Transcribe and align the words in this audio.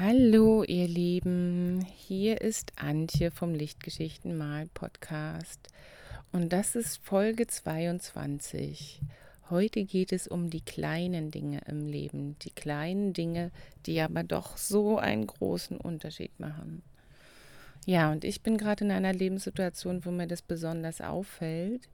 Hallo 0.00 0.62
ihr 0.62 0.86
Lieben, 0.86 1.84
hier 1.96 2.40
ist 2.40 2.70
Antje 2.76 3.32
vom 3.32 3.52
Lichtgeschichten 3.52 4.40
Podcast 4.72 5.70
und 6.30 6.52
das 6.52 6.76
ist 6.76 7.04
Folge 7.04 7.48
22. 7.48 9.00
Heute 9.50 9.82
geht 9.82 10.12
es 10.12 10.28
um 10.28 10.50
die 10.50 10.60
kleinen 10.60 11.32
Dinge 11.32 11.62
im 11.66 11.88
Leben, 11.88 12.36
die 12.42 12.52
kleinen 12.52 13.12
Dinge, 13.12 13.50
die 13.86 14.00
aber 14.00 14.22
doch 14.22 14.56
so 14.56 14.98
einen 14.98 15.26
großen 15.26 15.76
Unterschied 15.78 16.38
machen. 16.38 16.84
Ja, 17.84 18.12
und 18.12 18.22
ich 18.22 18.40
bin 18.40 18.56
gerade 18.56 18.84
in 18.84 18.92
einer 18.92 19.12
Lebenssituation, 19.12 20.04
wo 20.04 20.12
mir 20.12 20.28
das 20.28 20.42
besonders 20.42 21.00
auffällt. 21.00 21.88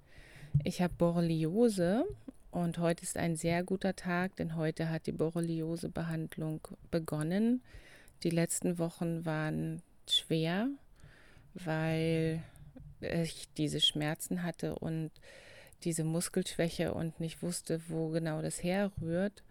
Ich 0.62 0.82
habe 0.82 0.92
Borreliose 0.98 2.04
und 2.50 2.76
heute 2.76 3.02
ist 3.02 3.16
ein 3.16 3.36
sehr 3.36 3.64
guter 3.64 3.96
Tag, 3.96 4.36
denn 4.36 4.56
heute 4.56 4.90
hat 4.90 5.06
die 5.06 5.12
Borreliose-Behandlung 5.12 6.60
begonnen. 6.90 7.62
Die 8.22 8.30
letzten 8.30 8.78
Wochen 8.78 9.24
waren 9.26 9.82
schwer, 10.08 10.68
weil 11.54 12.42
ich 13.00 13.48
diese 13.56 13.80
Schmerzen 13.80 14.42
hatte 14.42 14.76
und 14.76 15.10
diese 15.82 16.04
Muskelschwäche 16.04 16.94
und 16.94 17.20
nicht 17.20 17.42
wusste, 17.42 17.80
wo 17.88 18.08
genau 18.08 18.40
das 18.40 18.62
herrührt 18.62 19.42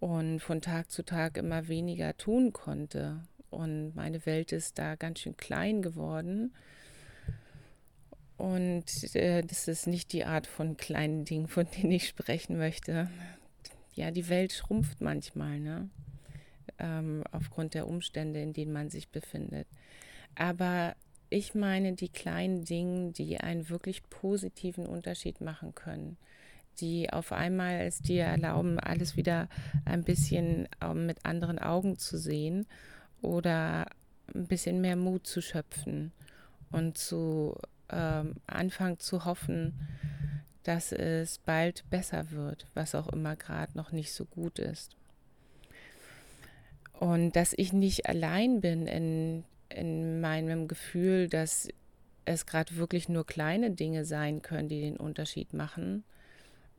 und 0.00 0.40
von 0.40 0.60
Tag 0.60 0.90
zu 0.90 1.04
Tag 1.04 1.36
immer 1.36 1.68
weniger 1.68 2.16
tun 2.16 2.52
konnte. 2.52 3.22
Und 3.50 3.94
meine 3.94 4.24
Welt 4.26 4.52
ist 4.52 4.78
da 4.78 4.94
ganz 4.94 5.20
schön 5.20 5.36
klein 5.36 5.82
geworden. 5.82 6.52
Und 8.36 9.14
äh, 9.14 9.42
das 9.42 9.66
ist 9.66 9.88
nicht 9.88 10.12
die 10.12 10.24
Art 10.24 10.46
von 10.46 10.76
kleinen 10.76 11.24
Dingen, 11.24 11.48
von 11.48 11.66
denen 11.76 11.90
ich 11.90 12.06
sprechen 12.06 12.56
möchte. 12.56 13.10
Ja, 13.94 14.12
die 14.12 14.28
Welt 14.28 14.52
schrumpft 14.52 15.00
manchmal, 15.00 15.58
ne? 15.58 15.90
Ähm, 16.78 17.24
aufgrund 17.32 17.74
der 17.74 17.86
Umstände, 17.86 18.40
in 18.40 18.52
denen 18.52 18.72
man 18.72 18.90
sich 18.90 19.08
befindet. 19.08 19.66
Aber 20.34 20.94
ich 21.30 21.54
meine 21.54 21.94
die 21.94 22.08
kleinen 22.08 22.64
Dinge, 22.64 23.12
die 23.12 23.38
einen 23.38 23.68
wirklich 23.68 24.08
positiven 24.08 24.86
Unterschied 24.86 25.40
machen 25.40 25.74
können, 25.74 26.16
die 26.80 27.12
auf 27.12 27.32
einmal 27.32 27.80
es 27.80 27.98
dir 28.00 28.24
erlauben, 28.24 28.78
alles 28.78 29.16
wieder 29.16 29.48
ein 29.84 30.04
bisschen 30.04 30.68
ähm, 30.80 31.06
mit 31.06 31.24
anderen 31.24 31.58
Augen 31.58 31.98
zu 31.98 32.18
sehen 32.18 32.66
oder 33.20 33.86
ein 34.34 34.46
bisschen 34.46 34.80
mehr 34.80 34.96
Mut 34.96 35.26
zu 35.26 35.42
schöpfen 35.42 36.12
und 36.70 36.96
zu 36.96 37.56
ähm, 37.90 38.34
anfangen 38.46 38.98
zu 38.98 39.24
hoffen, 39.24 39.74
dass 40.62 40.92
es 40.92 41.38
bald 41.38 41.88
besser 41.90 42.30
wird, 42.30 42.66
was 42.74 42.94
auch 42.94 43.08
immer 43.08 43.36
gerade 43.36 43.76
noch 43.76 43.92
nicht 43.92 44.12
so 44.12 44.24
gut 44.26 44.58
ist. 44.58 44.96
Und 46.98 47.36
dass 47.36 47.54
ich 47.56 47.72
nicht 47.72 48.06
allein 48.06 48.60
bin 48.60 48.88
in, 48.88 49.44
in 49.68 50.20
meinem 50.20 50.66
Gefühl, 50.66 51.28
dass 51.28 51.68
es 52.24 52.44
gerade 52.44 52.76
wirklich 52.76 53.08
nur 53.08 53.24
kleine 53.24 53.70
Dinge 53.70 54.04
sein 54.04 54.42
können, 54.42 54.68
die 54.68 54.80
den 54.80 54.96
Unterschied 54.96 55.54
machen, 55.54 56.02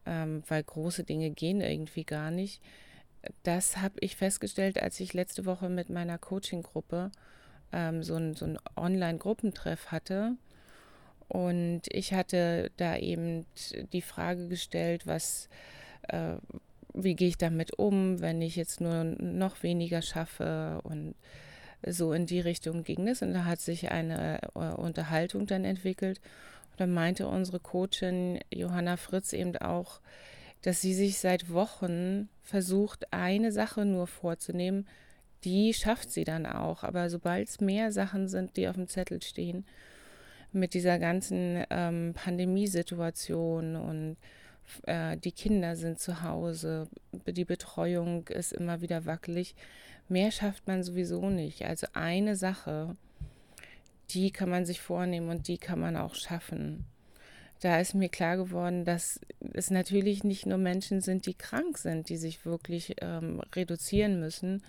ähm, 0.05 0.43
weil 0.47 0.61
große 0.61 1.05
Dinge 1.05 1.29
gehen 1.29 1.61
irgendwie 1.61 2.03
gar 2.03 2.31
nicht. 2.31 2.61
Das 3.43 3.77
habe 3.77 3.95
ich 4.01 4.17
festgestellt, 4.17 4.81
als 4.81 4.99
ich 4.99 5.13
letzte 5.13 5.45
Woche 5.45 5.69
mit 5.69 5.89
meiner 5.89 6.17
Coaching-Gruppe 6.17 7.11
ähm, 7.71 8.03
so 8.03 8.15
ein, 8.15 8.35
so 8.35 8.45
ein 8.45 8.59
Online-Gruppentreff 8.75 9.87
hatte. 9.87 10.35
Und 11.29 11.83
ich 11.89 12.13
hatte 12.13 12.71
da 12.75 12.97
eben 12.97 13.45
die 13.93 14.01
Frage 14.01 14.49
gestellt, 14.49 15.07
was, 15.07 15.47
äh, 16.09 16.35
wie 16.93 17.15
gehe 17.15 17.27
ich 17.27 17.37
damit 17.37 17.77
um, 17.77 18.19
wenn 18.21 18.41
ich 18.41 18.55
jetzt 18.55 18.81
nur 18.81 19.03
noch 19.03 19.63
weniger 19.63 20.01
schaffe 20.01 20.79
und 20.83 21.15
so 21.85 22.13
in 22.13 22.25
die 22.25 22.39
Richtung 22.39 22.83
ging 22.83 23.07
es. 23.07 23.21
Und 23.21 23.33
da 23.33 23.45
hat 23.45 23.61
sich 23.61 23.91
eine 23.91 24.41
äh, 24.55 24.59
Unterhaltung 24.73 25.45
dann 25.45 25.63
entwickelt. 25.63 26.19
Und 26.71 26.79
dann 26.79 26.91
meinte 26.91 27.27
unsere 27.27 27.59
Coachin 27.59 28.39
Johanna 28.53 28.97
Fritz 28.97 29.33
eben 29.33 29.55
auch, 29.57 30.01
dass 30.61 30.81
sie 30.81 30.93
sich 30.93 31.19
seit 31.19 31.51
Wochen 31.51 32.29
versucht, 32.41 33.13
eine 33.13 33.51
Sache 33.51 33.85
nur 33.85 34.07
vorzunehmen. 34.07 34.87
Die 35.45 35.73
schafft 35.73 36.11
sie 36.11 36.25
dann 36.25 36.45
auch. 36.45 36.83
Aber 36.83 37.09
sobald 37.09 37.47
es 37.47 37.61
mehr 37.61 37.91
Sachen 37.91 38.27
sind, 38.27 38.57
die 38.57 38.67
auf 38.67 38.75
dem 38.75 38.89
Zettel 38.89 39.21
stehen, 39.21 39.65
mit 40.51 40.73
dieser 40.73 40.99
ganzen 40.99 41.63
ähm, 41.69 42.13
Pandemiesituation 42.15 43.75
und 43.75 44.17
äh, 44.83 45.17
die 45.17 45.31
Kinder 45.31 45.75
sind 45.75 45.99
zu 45.99 46.23
Hause, 46.23 46.87
die 47.11 47.45
Betreuung 47.45 48.27
ist 48.27 48.53
immer 48.53 48.81
wieder 48.81 49.05
wackelig. 49.05 49.55
Mehr 50.07 50.31
schafft 50.31 50.67
man 50.67 50.83
sowieso 50.83 51.29
nicht. 51.29 51.65
Also 51.65 51.87
eine 51.93 52.35
Sache, 52.35 52.95
die 54.11 54.31
kann 54.31 54.49
man 54.49 54.65
sich 54.65 54.81
vornehmen 54.81 55.29
und 55.29 55.47
die 55.47 55.57
kann 55.57 55.79
man 55.79 55.95
auch 55.95 56.15
schaffen. 56.15 56.85
Da 57.61 57.79
ist 57.79 57.93
mir 57.93 58.09
klar 58.09 58.37
geworden, 58.37 58.85
dass 58.85 59.19
es 59.53 59.69
natürlich 59.69 60.23
nicht 60.23 60.45
nur 60.45 60.57
Menschen 60.57 61.01
sind, 61.01 61.25
die 61.25 61.33
krank 61.33 61.77
sind, 61.77 62.09
die 62.09 62.17
sich 62.17 62.45
wirklich 62.45 62.95
ähm, 63.01 63.41
reduzieren 63.53 64.19
müssen. 64.19 64.63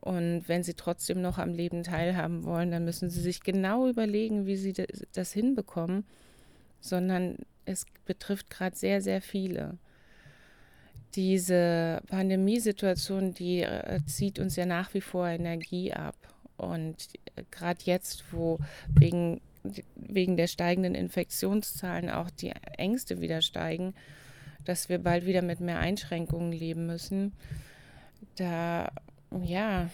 Und 0.00 0.48
wenn 0.48 0.62
sie 0.62 0.74
trotzdem 0.74 1.22
noch 1.22 1.38
am 1.38 1.54
Leben 1.54 1.82
teilhaben 1.82 2.44
wollen, 2.44 2.70
dann 2.70 2.84
müssen 2.84 3.08
sie 3.08 3.20
sich 3.20 3.40
genau 3.40 3.88
überlegen, 3.88 4.46
wie 4.46 4.56
sie 4.56 4.74
das 5.12 5.32
hinbekommen, 5.32 6.04
sondern 6.80 7.38
es 7.64 7.86
betrifft 8.04 8.50
gerade 8.50 8.76
sehr, 8.76 9.00
sehr 9.00 9.20
viele. 9.20 9.78
Diese 11.14 12.02
Pandemiesituation, 12.08 13.34
die 13.34 13.62
äh, 13.62 14.00
zieht 14.06 14.38
uns 14.38 14.56
ja 14.56 14.66
nach 14.66 14.92
wie 14.94 15.00
vor 15.00 15.28
Energie 15.28 15.92
ab. 15.92 16.16
Und 16.56 16.96
gerade 17.50 17.80
jetzt, 17.84 18.24
wo 18.32 18.58
wegen, 18.98 19.40
wegen 19.94 20.36
der 20.36 20.46
steigenden 20.46 20.94
Infektionszahlen 20.94 22.10
auch 22.10 22.30
die 22.30 22.52
Ängste 22.76 23.20
wieder 23.20 23.42
steigen, 23.42 23.94
dass 24.64 24.88
wir 24.88 24.98
bald 24.98 25.26
wieder 25.26 25.42
mit 25.42 25.60
mehr 25.60 25.78
Einschränkungen 25.78 26.52
leben 26.52 26.86
müssen, 26.86 27.32
da 28.36 28.90
ja, 29.42 29.88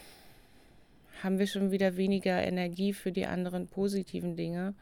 haben 1.23 1.39
wir 1.39 1.47
schon 1.47 1.71
wieder 1.71 1.97
weniger 1.97 2.43
Energie 2.43 2.93
für 2.93 3.13
die 3.13 3.27
anderen 3.27 3.69
positiven 3.69 4.37
Dinge 4.37 4.75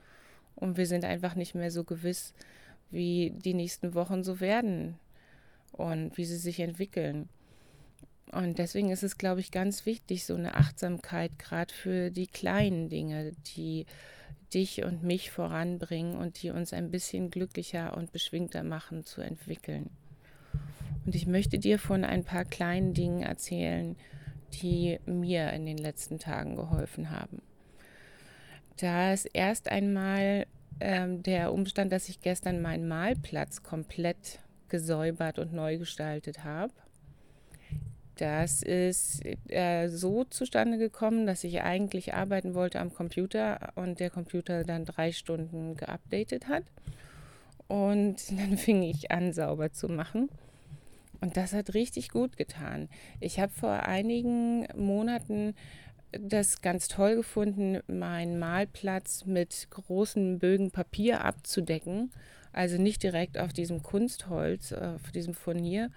und 0.55 0.77
wir 0.77 0.87
sind 0.87 1.05
einfach 1.05 1.35
nicht 1.35 1.55
mehr 1.55 1.71
so 1.71 1.85
gewiss, 1.85 2.35
wie 2.91 3.33
die 3.37 3.55
nächsten 3.55 3.95
Wochen 3.95 4.23
so 4.23 4.41
werden 4.41 4.99
und 5.73 6.17
wie 6.17 6.25
sie 6.25 6.37
sich 6.37 6.61
entwickeln. 6.61 7.29
Und 8.33 8.59
deswegen 8.59 8.91
ist 8.91 9.03
es, 9.03 9.17
glaube 9.17 9.41
ich, 9.41 9.51
ganz 9.51 9.87
wichtig, 9.87 10.27
so 10.27 10.35
eine 10.35 10.55
Achtsamkeit 10.55 11.39
gerade 11.39 11.73
für 11.73 12.11
die 12.11 12.27
kleinen 12.27 12.89
Dinge, 12.89 13.33
die 13.57 13.87
dich 14.53 14.85
und 14.85 15.03
mich 15.03 15.31
voranbringen 15.31 16.17
und 16.17 16.43
die 16.43 16.51
uns 16.51 16.73
ein 16.73 16.91
bisschen 16.91 17.31
glücklicher 17.31 17.97
und 17.97 18.13
beschwingter 18.13 18.63
machen, 18.63 19.05
zu 19.05 19.21
entwickeln. 19.21 19.91
Und 21.07 21.15
ich 21.15 21.27
möchte 21.27 21.59
dir 21.59 21.79
von 21.79 22.05
ein 22.05 22.25
paar 22.25 22.45
kleinen 22.45 22.93
Dingen 22.93 23.23
erzählen, 23.23 23.97
die 24.63 24.99
mir 25.07 25.53
in 25.53 25.67
den 25.67 25.79
letzten 25.79 26.19
Tagen 26.19 26.57
geholfen 26.57 27.11
haben. 27.11 27.43
Da 28.77 29.13
ist 29.13 29.27
erst 29.33 29.71
einmal 29.71 30.47
ähm, 30.81 31.23
der 31.23 31.53
Umstand, 31.53 31.93
dass 31.93 32.09
ich 32.09 32.21
gestern 32.21 32.63
meinen 32.63 32.89
Malplatz 32.89 33.63
komplett 33.63 34.41
gesäubert 34.69 35.39
und 35.39 35.53
neu 35.53 35.79
gestaltet 35.79 36.45
habe. 36.45 36.73
Das 38.17 38.63
ist 38.63 39.23
äh, 39.49 39.89
so 39.89 40.25
zustande 40.25 40.77
gekommen, 40.77 41.27
dass 41.27 41.45
ich 41.45 41.63
eigentlich 41.63 42.15
arbeiten 42.15 42.55
wollte 42.55 42.81
am 42.81 42.93
Computer 42.93 43.73
und 43.77 44.01
der 44.01 44.11
Computer 44.11 44.65
dann 44.65 44.85
drei 44.85 45.13
Stunden 45.13 45.77
geupdatet 45.77 46.49
hat. 46.49 46.65
Und 47.69 48.17
dann 48.39 48.59
fing 48.59 48.83
ich 48.83 49.13
an, 49.13 49.33
sauber 49.33 49.73
zu 49.73 49.89
machen. 49.89 50.29
Und 51.21 51.37
das 51.37 51.53
hat 51.53 51.75
richtig 51.75 52.11
gut 52.11 52.37
getan. 52.37 52.89
Ich 53.21 53.41
habe 53.41 53.53
vor 53.53 53.71
einigen 53.71 54.67
Monaten 54.77 55.55
das 56.13 56.63
ganz 56.63 56.89
toll 56.89 57.17
gefunden, 57.17 57.81
meinen 57.87 58.39
Malplatz 58.39 59.25
mit 59.27 59.69
großen 59.71 60.39
Bögen 60.39 60.71
Papier 60.71 61.25
abzudecken. 61.25 62.13
Also 62.53 62.81
nicht 62.81 63.03
direkt 63.03 63.39
auf 63.39 63.53
diesem 63.53 63.83
Kunstholz, 63.83 64.73
auf 64.73 65.11
diesem 65.13 65.35
Furnier 65.35 65.91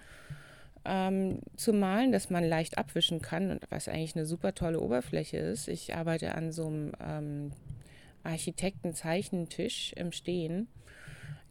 ähm, 0.84 1.40
zu 1.56 1.72
malen, 1.72 2.12
dass 2.12 2.30
man 2.30 2.44
leicht 2.44 2.78
abwischen 2.78 3.22
kann 3.22 3.50
und 3.50 3.64
was 3.70 3.88
eigentlich 3.88 4.16
eine 4.16 4.26
super 4.26 4.54
tolle 4.54 4.80
Oberfläche 4.80 5.38
ist. 5.38 5.68
Ich 5.68 5.94
arbeite 5.94 6.34
an 6.34 6.52
so 6.52 6.66
einem 6.66 6.92
ähm, 7.00 7.52
Architekten-Zeichentisch 8.24 9.92
im 9.94 10.12
Stehen. 10.12 10.68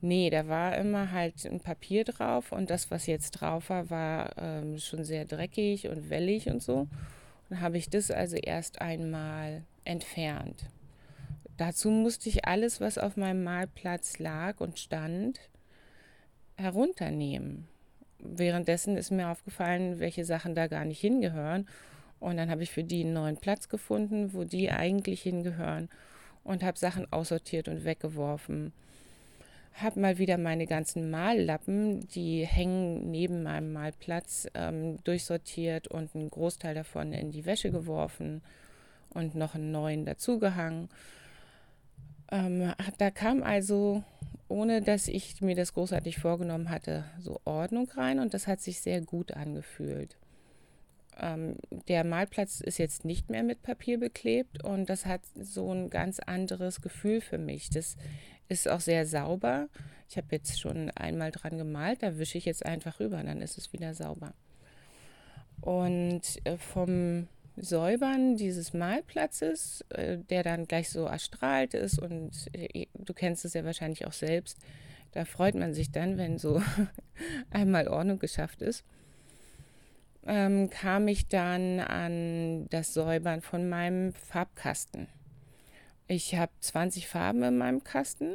Nee, 0.01 0.30
da 0.30 0.47
war 0.47 0.77
immer 0.77 1.12
halt 1.12 1.45
ein 1.45 1.59
Papier 1.59 2.03
drauf 2.03 2.51
und 2.51 2.69
das, 2.69 2.89
was 2.89 3.06
jetzt 3.06 3.31
drauf 3.31 3.69
war, 3.69 3.89
war 3.89 4.38
ähm, 4.38 4.80
schon 4.80 5.03
sehr 5.03 5.25
dreckig 5.25 5.88
und 5.88 6.09
wellig 6.09 6.47
und 6.47 6.62
so. 6.62 6.88
Dann 7.51 7.59
habe 7.59 7.77
ich 7.77 7.89
das 7.89 8.12
also 8.12 8.38
erst 8.38 8.80
einmal 8.80 9.63
entfernt. 9.83 10.68
Dazu 11.57 11.89
musste 11.89 12.30
ich 12.30 12.45
alles, 12.45 12.80
was 12.80 12.98
auf 12.98 13.18
meinem 13.18 13.44
Malplatz 13.44 14.19
lag 14.19 14.62
und 14.62 14.80
stand, 14.80 15.38
herunternehmen. 16.56 17.68
Währenddessen 18.19 18.95
ist 18.95 19.12
mir 19.12 19.27
aufgefallen, 19.27 20.00
welche 20.00 20.24
Sachen 20.24 20.56
da 20.56 20.68
gar 20.68 20.86
nicht 20.86 21.01
hingehören. 21.01 21.68
Und 22.21 22.38
dann 22.38 22.50
habe 22.50 22.63
ich 22.63 22.71
für 22.71 22.86
die 22.86 23.03
einen 23.03 23.13
neuen 23.13 23.36
Platz 23.36 23.68
gefunden, 23.68 24.31
wo 24.31 24.45
die 24.45 24.71
eigentlich 24.71 25.21
hingehören 25.21 25.89
und 26.45 26.63
habe 26.63 26.80
Sachen 26.80 27.12
aussortiert 27.12 27.68
und 27.68 27.83
weggeworfen. 27.83 28.71
Habe 29.73 30.00
mal 30.00 30.18
wieder 30.18 30.38
meine 30.38 30.68
ganzen 30.68 31.09
Mallappen, 31.09 32.07
die 32.09 32.45
hängen 32.45 33.09
neben 33.09 33.44
meinem 33.44 33.73
Malplatz, 33.73 34.47
ähm, 34.53 35.01
durchsortiert 35.03 35.88
und 35.88 36.13
einen 36.13 36.29
Großteil 36.29 36.75
davon 36.75 37.13
in 37.13 37.31
die 37.31 37.45
Wäsche 37.45 37.71
geworfen 37.71 38.41
und 39.09 39.35
noch 39.35 39.56
einen 39.56 39.71
neuen 39.71 40.06
dazugehangen. 40.06 40.89
Ähm, 42.31 42.73
da 42.97 43.12
kam 43.12 43.44
also, 43.44 44.03
ohne 44.47 44.81
dass 44.81 45.07
ich 45.07 45.41
mir 45.41 45.56
das 45.56 45.73
großartig 45.73 46.18
vorgenommen 46.18 46.69
hatte, 46.69 47.06
so 47.19 47.39
Ordnung 47.45 47.89
rein 47.95 48.19
und 48.19 48.33
das 48.33 48.47
hat 48.47 48.62
sich 48.62 48.81
sehr 48.81 49.01
gut 49.01 49.31
angefühlt. 49.31 50.18
Ähm, 51.19 51.56
der 51.88 52.03
Malplatz 52.03 52.62
ist 52.62 52.77
jetzt 52.77 53.06
nicht 53.06 53.29
mehr 53.29 53.44
mit 53.44 53.62
Papier 53.62 54.00
beklebt 54.00 54.63
und 54.63 54.89
das 54.89 55.06
hat 55.06 55.21
so 55.35 55.73
ein 55.73 55.89
ganz 55.89 56.19
anderes 56.19 56.81
Gefühl 56.81 57.21
für 57.21 57.38
mich. 57.38 57.69
Das 57.69 57.97
ist 58.51 58.68
auch 58.68 58.80
sehr 58.80 59.06
sauber. 59.06 59.68
Ich 60.09 60.18
habe 60.18 60.27
jetzt 60.31 60.59
schon 60.59 60.89
einmal 60.92 61.31
dran 61.31 61.57
gemalt, 61.57 62.03
da 62.03 62.18
wische 62.18 62.38
ich 62.38 62.45
jetzt 62.45 62.65
einfach 62.65 63.00
rüber, 63.00 63.24
dann 63.24 63.42
ist 63.42 63.57
es 63.57 63.71
wieder 63.71 63.94
sauber. 63.94 64.33
Und 65.62 66.21
äh, 66.44 66.57
vom 66.57 67.27
Säubern 67.56 68.36
dieses 68.36 68.74
Malplatzes, 68.74 69.86
äh, 69.89 70.18
der 70.18 70.44
dann 70.44 70.65
gleich 70.65 70.89
so 70.89 71.06
erstrahlt 71.06 71.74
ist 71.74 72.00
und 72.00 72.31
äh, 72.53 72.88
du 72.94 73.13
kennst 73.13 73.45
es 73.45 73.53
ja 73.53 73.63
wahrscheinlich 73.63 74.06
auch 74.06 74.13
selbst, 74.13 74.57
da 75.13 75.25
freut 75.25 75.56
man 75.56 75.74
sich 75.74 75.92
dann, 75.92 76.18
wenn 76.18 76.38
so 76.38 76.62
einmal 77.50 77.88
Ordnung 77.88 78.19
geschafft 78.19 78.62
ist 78.62 78.83
ähm, 80.25 80.69
kam 80.69 81.07
ich 81.07 81.27
dann 81.27 81.80
an 81.80 82.68
das 82.69 82.94
Säubern 82.94 83.42
von 83.42 83.69
meinem 83.69 84.13
Farbkasten. 84.13 85.07
Ich 86.11 86.35
habe 86.35 86.51
20 86.59 87.07
Farben 87.07 87.41
in 87.41 87.57
meinem 87.57 87.85
Kasten 87.85 88.33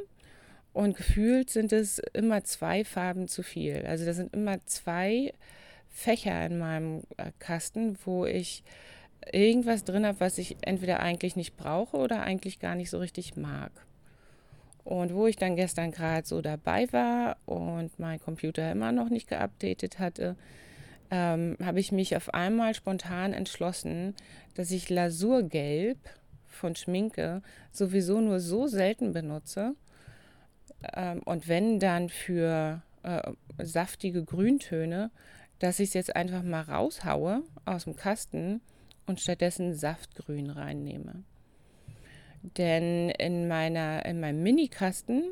und 0.73 0.97
gefühlt 0.97 1.51
sind 1.51 1.75
es 1.75 1.99
immer 2.15 2.43
zwei 2.43 2.87
Farben 2.87 3.29
zu 3.29 3.43
viel. 3.43 3.85
Also 3.87 4.07
da 4.07 4.15
sind 4.15 4.33
immer 4.33 4.65
zwei 4.65 5.35
Fächer 5.91 6.47
in 6.47 6.57
meinem 6.57 7.03
äh, 7.19 7.33
Kasten, 7.39 7.99
wo 8.07 8.25
ich 8.25 8.65
irgendwas 9.31 9.85
drin 9.85 10.07
habe, 10.07 10.21
was 10.21 10.39
ich 10.39 10.57
entweder 10.63 11.01
eigentlich 11.01 11.37
nicht 11.37 11.59
brauche 11.59 11.99
oder 11.99 12.23
eigentlich 12.23 12.61
gar 12.61 12.77
nicht 12.77 12.89
so 12.89 12.99
richtig 12.99 13.37
mag. 13.37 13.73
Und 14.83 15.13
wo 15.13 15.27
ich 15.27 15.37
dann 15.37 15.55
gestern 15.55 15.91
gerade 15.91 16.27
so 16.27 16.41
dabei 16.41 16.91
war 16.95 17.37
und 17.45 17.99
mein 17.99 18.19
Computer 18.23 18.73
immer 18.73 18.91
noch 18.91 19.11
nicht 19.11 19.29
geupdatet 19.29 19.99
hatte, 19.99 20.35
ähm, 21.11 21.59
habe 21.63 21.81
ich 21.81 21.93
mich 21.93 22.17
auf 22.17 22.33
einmal 22.33 22.73
spontan 22.73 23.35
entschlossen, 23.35 24.15
dass 24.55 24.71
ich 24.71 24.89
Lasurgelb 24.89 25.99
von 26.57 26.75
Schminke 26.75 27.43
sowieso 27.73 28.21
nur 28.21 28.41
so 28.41 28.67
selten 28.67 29.13
benutze. 29.13 29.75
Ähm, 30.95 31.23
und 31.25 31.49
wenn 31.49 31.79
dann 31.79 32.09
für 32.09 32.83
äh, 33.03 33.33
saftige 33.63 34.25
Grüntöne, 34.25 35.11
dass 35.59 35.81
ich 35.81 35.89
es 35.89 35.95
jetzt 35.95 36.17
einfach 36.17 36.43
mal 36.43 36.63
raushaue 36.63 37.43
aus 37.65 37.85
dem 37.85 37.97
Kasten 37.97 38.61
und 39.07 39.21
stattdessen 39.21 39.75
Saftgrün 39.75 40.51
reinnehme. 40.51 41.23
Denn 42.43 43.11
in, 43.11 43.49
meiner, 43.49 44.05
in 44.05 44.21
meinem 44.21 44.43
Mini-Kasten 44.43 45.23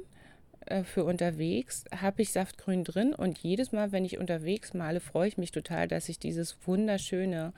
äh, 0.67 0.83
für 0.83 1.05
unterwegs 1.05 1.85
habe 1.95 2.23
ich 2.23 2.33
Saftgrün 2.33 2.85
drin 2.85 3.15
und 3.15 3.39
jedes 3.39 3.73
Mal, 3.73 3.93
wenn 3.93 4.05
ich 4.05 4.19
unterwegs 4.19 4.75
male, 4.75 5.01
freue 5.01 5.29
ich 5.29 5.39
mich 5.39 5.53
total, 5.53 5.89
dass 5.89 6.09
ich 6.09 6.19
dieses 6.19 6.57
wunderschöne, 6.67 7.53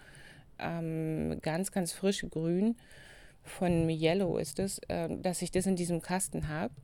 ähm, 0.59 1.39
ganz, 1.43 1.71
ganz 1.73 1.93
frische 1.93 2.29
Grün 2.29 2.77
von 3.47 3.89
Yellow 3.89 4.39
ist 4.39 4.59
es, 4.59 4.79
äh, 4.89 5.09
dass 5.23 5.43
ich 5.43 5.51
das 5.51 5.67
in 5.67 5.77
diesem 5.77 6.03
Kasten 6.03 6.49
habe. 6.49 6.75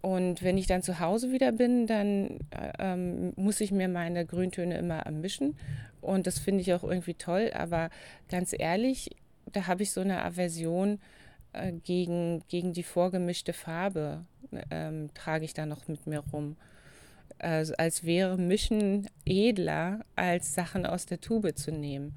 Und 0.00 0.42
wenn 0.42 0.58
ich 0.58 0.66
dann 0.66 0.82
zu 0.82 0.98
Hause 0.98 1.30
wieder 1.30 1.52
bin, 1.52 1.86
dann 1.86 2.40
äh, 2.50 2.72
ähm, 2.78 3.32
muss 3.36 3.60
ich 3.60 3.70
mir 3.70 3.88
meine 3.88 4.26
Grüntöne 4.26 4.76
immer 4.76 4.98
ermischen. 4.98 5.56
Und 6.00 6.26
das 6.26 6.40
finde 6.40 6.60
ich 6.62 6.74
auch 6.74 6.82
irgendwie 6.82 7.14
toll. 7.14 7.52
Aber 7.54 7.88
ganz 8.28 8.52
ehrlich, 8.58 9.10
da 9.52 9.68
habe 9.68 9.84
ich 9.84 9.92
so 9.92 10.00
eine 10.00 10.24
Aversion 10.24 10.98
äh, 11.52 11.72
gegen, 11.72 12.42
gegen 12.48 12.72
die 12.72 12.82
vorgemischte 12.82 13.52
Farbe 13.52 14.24
ähm, 14.70 15.10
trage 15.14 15.44
ich 15.44 15.54
da 15.54 15.66
noch 15.66 15.88
mit 15.88 16.06
mir 16.06 16.20
rum. 16.32 16.56
Also 17.38 17.74
als 17.76 18.04
wäre 18.04 18.38
Mischen 18.38 19.08
edler, 19.24 20.04
als 20.16 20.54
Sachen 20.54 20.86
aus 20.86 21.06
der 21.06 21.20
Tube 21.20 21.56
zu 21.56 21.72
nehmen. 21.72 22.16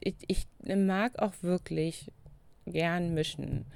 Ich, 0.00 0.16
ich 0.26 0.46
mag 0.76 1.18
auch 1.18 1.32
wirklich 1.42 2.10
gern 2.66 3.14
mischen. 3.14 3.66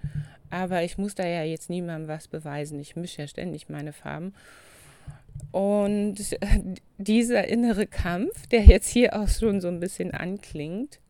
Aber 0.51 0.83
ich 0.83 0.99
muss 0.99 1.15
da 1.15 1.27
ja 1.27 1.43
jetzt 1.43 1.71
niemandem 1.71 2.09
was 2.09 2.29
beweisen. 2.29 2.79
Ich 2.81 2.97
mische 2.97 3.23
ja 3.23 3.29
ständig 3.29 3.69
meine 3.69 3.93
Farben. 3.93 4.35
Und 5.51 6.17
dieser 6.99 7.49
innere 7.49 7.87
Kampf, 7.87 8.47
der 8.49 8.65
jetzt 8.65 8.89
hier 8.89 9.19
auch 9.19 9.29
schon 9.29 9.61
so 9.61 9.69
ein 9.69 9.81
bisschen 9.81 10.13
anklingt, 10.13 11.01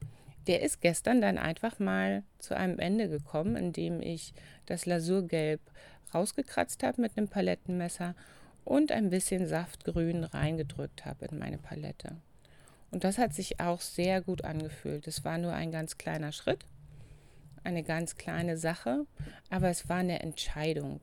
der 0.47 0.63
ist 0.63 0.81
gestern 0.81 1.21
dann 1.21 1.39
einfach 1.39 1.79
mal 1.79 2.23
zu 2.39 2.57
einem 2.57 2.79
Ende 2.79 3.09
gekommen, 3.09 3.57
indem 3.57 4.01
ich 4.01 4.33
das 4.67 4.87
Lasurgelb 4.87 5.61
rausgekratzt 6.15 6.83
habe 6.83 7.01
mit 7.03 7.17
einem 7.17 7.29
Palettenmesser 7.29 8.15
und 8.65 8.93
ein 8.93 9.11
bisschen 9.11 9.47
Saftgrün 9.47 10.25
reingedrückt 10.25 11.05
habe 11.05 11.27
in 11.27 11.39
meine 11.39 11.59
Palette. 11.59 12.17
Und 12.91 13.05
das 13.05 13.19
hat 13.19 13.35
sich 13.35 13.61
auch 13.61 13.81
sehr 13.81 14.21
gut 14.21 14.45
angefühlt. 14.45 15.07
Es 15.07 15.25
war 15.25 15.39
nur 15.39 15.53
ein 15.53 15.73
ganz 15.73 15.99
kleiner 15.99 16.33
Schritt, 16.33 16.65
eine 17.67 17.83
ganz 17.83 18.17
kleine 18.17 18.57
Sache, 18.57 19.07
aber 19.51 19.69
es 19.69 19.89
war 19.89 19.97
eine 19.97 20.21
Entscheidung, 20.21 21.01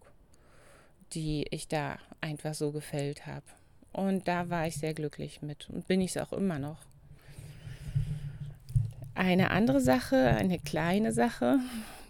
die 1.13 1.45
ich 1.51 1.67
da 1.67 1.97
einfach 2.21 2.53
so 2.53 2.71
gefällt 2.71 3.27
habe. 3.27 3.45
Und 3.91 4.27
da 4.27 4.49
war 4.49 4.65
ich 4.65 4.75
sehr 4.75 4.93
glücklich 4.93 5.41
mit 5.41 5.69
und 5.69 5.87
bin 5.87 6.01
ich 6.01 6.15
es 6.15 6.17
auch 6.17 6.33
immer 6.33 6.57
noch. 6.57 6.79
Eine 9.13 9.51
andere 9.51 9.79
Sache, 9.79 10.17
eine 10.17 10.57
kleine 10.57 11.11
Sache, 11.11 11.59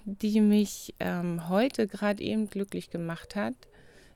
die 0.05 0.39
mich 0.39 0.93
ähm, 0.99 1.49
heute 1.49 1.87
gerade 1.87 2.23
eben 2.23 2.49
glücklich 2.49 2.89
gemacht 2.89 3.35
hat. 3.35 3.55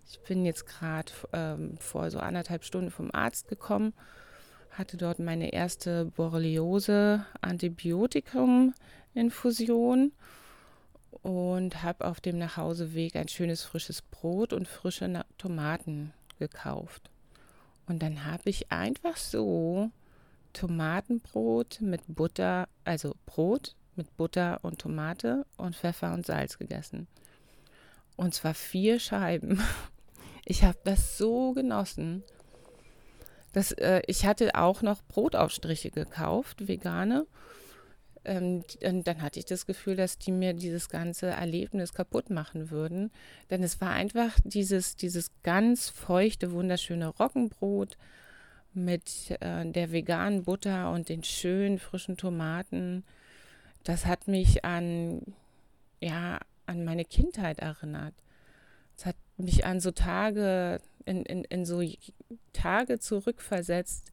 Ich 0.09 0.19
bin 0.21 0.45
jetzt 0.45 0.65
gerade 0.65 1.11
ähm, 1.33 1.77
vor 1.79 2.09
so 2.11 2.19
anderthalb 2.19 2.63
Stunden 2.63 2.91
vom 2.91 3.09
Arzt 3.11 3.49
gekommen, 3.49 3.93
hatte 4.71 4.95
dort 4.95 5.19
meine 5.19 5.51
erste 5.51 6.05
Borreliose-Antibiotikum-Infusion 9.17 10.11
und 11.23 11.83
habe 11.83 12.05
auf 12.05 12.21
dem 12.21 12.37
Nachhauseweg 12.37 13.15
ein 13.15 13.27
schönes 13.27 13.63
frisches 13.63 14.01
Brot 14.01 14.53
und 14.53 14.67
frische 14.67 15.25
Tomaten 15.37 16.13
gekauft. 16.39 17.09
Und 17.87 18.03
dann 18.03 18.25
habe 18.25 18.49
ich 18.49 18.71
einfach 18.71 19.17
so 19.17 19.89
Tomatenbrot 20.53 21.81
mit 21.81 22.01
Butter, 22.07 22.67
also 22.83 23.15
Brot 23.25 23.75
mit 23.95 24.15
Butter 24.17 24.59
und 24.61 24.79
Tomate 24.79 25.45
und 25.57 25.75
Pfeffer 25.75 26.13
und 26.13 26.25
Salz 26.25 26.57
gegessen. 26.57 27.07
Und 28.15 28.33
zwar 28.33 28.53
vier 28.53 28.99
Scheiben. 28.99 29.61
Ich 30.49 30.63
habe 30.63 30.77
das 30.85 31.17
so 31.17 31.51
genossen. 31.51 32.23
Das, 33.51 33.73
äh, 33.73 34.01
ich 34.07 34.25
hatte 34.25 34.55
auch 34.55 34.81
noch 34.81 35.03
Brotaufstriche 35.09 35.91
gekauft, 35.91 36.69
vegane. 36.69 37.27
Ähm, 38.25 38.63
dann 38.81 39.21
hatte 39.21 39.39
ich 39.39 39.45
das 39.45 39.65
Gefühl, 39.65 39.95
dass 39.95 40.17
die 40.17 40.31
mir 40.31 40.53
dieses 40.53 40.89
ganze 40.89 41.27
Erlebnis 41.27 41.93
kaputt 41.93 42.29
machen 42.29 42.71
würden. 42.71 43.11
Denn 43.49 43.63
es 43.63 43.81
war 43.81 43.91
einfach 43.91 44.37
dieses, 44.43 44.95
dieses 44.95 45.31
ganz 45.43 45.89
feuchte, 45.89 46.51
wunderschöne 46.51 47.07
Roggenbrot 47.07 47.97
mit 48.73 49.35
äh, 49.41 49.65
der 49.65 49.91
veganen 49.91 50.43
Butter 50.43 50.91
und 50.91 51.09
den 51.09 51.23
schönen 51.23 51.79
frischen 51.79 52.17
Tomaten. 52.17 53.03
Das 53.83 54.05
hat 54.05 54.27
mich 54.27 54.63
an, 54.65 55.21
ja, 55.99 56.39
an 56.65 56.83
meine 56.83 57.05
Kindheit 57.05 57.59
erinnert. 57.59 58.13
Es 58.97 59.05
hat 59.05 59.15
mich 59.37 59.65
an 59.65 59.79
so 59.79 59.91
Tage, 59.91 60.81
in, 61.05 61.23
in, 61.23 61.43
in 61.45 61.65
so 61.65 61.81
Tage 62.53 62.99
zurückversetzt 62.99 64.11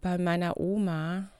bei 0.00 0.18
meiner 0.18 0.58
Oma. 0.58 1.30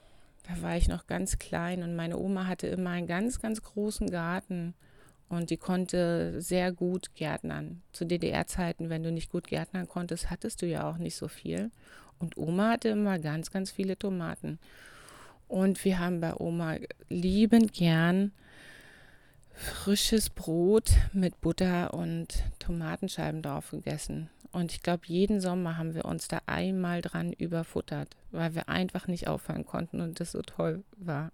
Da 0.47 0.61
war 0.61 0.77
ich 0.77 0.87
noch 0.87 1.07
ganz 1.07 1.39
klein 1.39 1.83
und 1.83 1.95
meine 1.95 2.17
Oma 2.17 2.47
hatte 2.47 2.67
immer 2.67 2.91
einen 2.91 3.07
ganz, 3.07 3.39
ganz 3.39 3.61
großen 3.61 4.09
Garten 4.09 4.73
und 5.27 5.49
die 5.49 5.57
konnte 5.57 6.39
sehr 6.41 6.71
gut 6.71 7.15
gärtnern. 7.15 7.81
Zu 7.91 8.05
DDR-Zeiten, 8.05 8.89
wenn 8.89 9.03
du 9.03 9.11
nicht 9.11 9.31
gut 9.31 9.47
gärtnern 9.47 9.87
konntest, 9.87 10.29
hattest 10.29 10.61
du 10.61 10.67
ja 10.67 10.89
auch 10.89 10.97
nicht 10.97 11.15
so 11.15 11.27
viel. 11.27 11.71
Und 12.19 12.37
Oma 12.37 12.71
hatte 12.71 12.89
immer 12.89 13.19
ganz, 13.19 13.51
ganz 13.51 13.71
viele 13.71 13.97
Tomaten. 13.97 14.59
Und 15.47 15.83
wir 15.83 15.99
haben 15.99 16.21
bei 16.21 16.35
Oma 16.35 16.77
liebend 17.09 17.73
gern 17.73 18.31
frisches 19.53 20.29
Brot 20.29 20.91
mit 21.13 21.39
Butter 21.41 21.93
und 21.93 22.43
Tomatenscheiben 22.59 23.41
drauf 23.41 23.71
gegessen. 23.71 24.29
Und 24.55 24.71
ich 24.71 24.81
glaube, 24.81 25.01
jeden 25.07 25.41
Sommer 25.41 25.77
haben 25.77 25.95
wir 25.95 26.05
uns 26.05 26.29
da 26.29 26.39
einmal 26.45 27.01
dran 27.01 27.33
überfuttert, 27.33 28.15
weil 28.31 28.55
wir 28.55 28.69
einfach 28.69 29.05
nicht 29.09 29.27
aufhören 29.27 29.65
konnten 29.65 29.99
und 29.99 30.21
das 30.21 30.31
so 30.31 30.41
toll 30.43 30.85
war. 30.95 31.33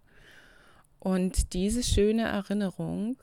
Und 0.97 1.53
diese 1.53 1.83
schöne 1.83 2.23
Erinnerung, 2.23 3.17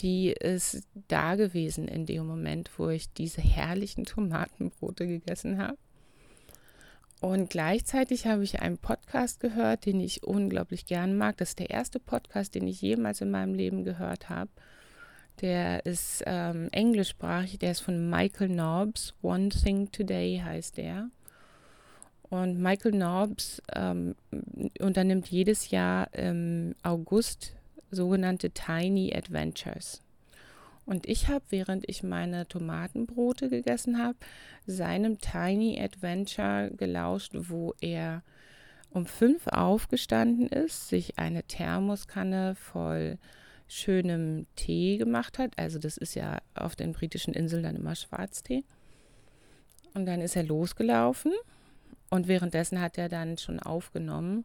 die 0.00 0.32
ist 0.32 0.82
da 1.08 1.36
gewesen 1.36 1.88
in 1.88 2.04
dem 2.04 2.26
Moment, 2.26 2.70
wo 2.76 2.90
ich 2.90 3.10
diese 3.14 3.40
herrlichen 3.40 4.04
Tomatenbrote 4.04 5.06
gegessen 5.06 5.56
habe. 5.56 5.78
Und 7.22 7.48
gleichzeitig 7.48 8.26
habe 8.26 8.44
ich 8.44 8.60
einen 8.60 8.76
Podcast 8.76 9.40
gehört, 9.40 9.86
den 9.86 9.98
ich 9.98 10.24
unglaublich 10.24 10.84
gern 10.84 11.16
mag. 11.16 11.38
Das 11.38 11.48
ist 11.48 11.58
der 11.58 11.70
erste 11.70 12.00
Podcast, 12.00 12.54
den 12.54 12.66
ich 12.66 12.82
jemals 12.82 13.22
in 13.22 13.30
meinem 13.30 13.54
Leben 13.54 13.82
gehört 13.82 14.28
habe. 14.28 14.50
Der 15.40 15.84
ist 15.84 16.22
ähm, 16.26 16.68
englischsprachig, 16.72 17.58
der 17.58 17.72
ist 17.72 17.80
von 17.80 18.08
Michael 18.08 18.48
Nobbs. 18.48 19.14
One 19.22 19.48
Thing 19.48 19.90
Today 19.90 20.40
heißt 20.44 20.76
der. 20.76 21.10
Und 22.22 22.60
Michael 22.60 22.92
Nobbs 22.92 23.62
ähm, 23.74 24.14
unternimmt 24.80 25.28
jedes 25.28 25.70
Jahr 25.70 26.12
im 26.14 26.74
August 26.82 27.54
sogenannte 27.90 28.50
Tiny 28.50 29.14
Adventures. 29.14 30.02
Und 30.86 31.08
ich 31.08 31.28
habe, 31.28 31.44
während 31.50 31.88
ich 31.88 32.02
meine 32.02 32.46
Tomatenbrote 32.46 33.48
gegessen 33.48 33.98
habe, 33.98 34.18
seinem 34.66 35.18
Tiny 35.18 35.80
Adventure 35.80 36.70
gelauscht, 36.76 37.32
wo 37.34 37.74
er 37.80 38.22
um 38.90 39.06
fünf 39.06 39.46
aufgestanden 39.48 40.46
ist, 40.46 40.88
sich 40.88 41.18
eine 41.18 41.42
Thermoskanne 41.42 42.54
voll 42.54 43.18
schönem 43.68 44.46
Tee 44.56 44.98
gemacht 44.98 45.38
hat. 45.38 45.58
Also 45.58 45.78
das 45.78 45.96
ist 45.96 46.14
ja 46.14 46.38
auf 46.54 46.76
den 46.76 46.92
britischen 46.92 47.34
Inseln 47.34 47.62
dann 47.62 47.76
immer 47.76 47.94
Schwarztee. 47.94 48.64
Und 49.94 50.06
dann 50.06 50.20
ist 50.20 50.36
er 50.36 50.42
losgelaufen 50.42 51.32
und 52.10 52.28
währenddessen 52.28 52.80
hat 52.80 52.98
er 52.98 53.08
dann 53.08 53.38
schon 53.38 53.60
aufgenommen 53.60 54.44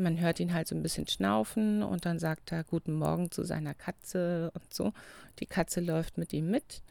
man 0.00 0.18
hört 0.18 0.40
ihn 0.40 0.52
halt 0.52 0.66
so 0.66 0.74
ein 0.74 0.82
bisschen 0.82 1.06
schnaufen 1.06 1.82
und 1.82 2.06
dann 2.06 2.18
sagt 2.18 2.52
er 2.52 2.64
Guten 2.64 2.94
Morgen 2.94 3.30
zu 3.30 3.44
seiner 3.44 3.74
Katze 3.74 4.50
und 4.54 4.72
so. 4.72 4.92
Die 5.38 5.46
Katze 5.46 5.80
läuft 5.80 6.18
mit 6.18 6.32
ihm 6.32 6.50
mit 6.50 6.82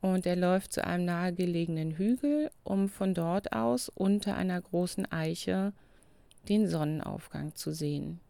und 0.00 0.26
er 0.26 0.36
läuft 0.36 0.72
zu 0.72 0.84
einem 0.84 1.04
nahegelegenen 1.04 1.92
Hügel, 1.92 2.50
um 2.62 2.88
von 2.88 3.14
dort 3.14 3.52
aus 3.52 3.88
unter 3.88 4.36
einer 4.36 4.60
großen 4.60 5.10
Eiche 5.10 5.72
den 6.48 6.68
Sonnenaufgang 6.68 7.54
zu 7.54 7.72
sehen. 7.72 8.20